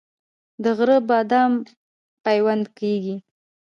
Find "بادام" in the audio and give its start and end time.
1.09-1.51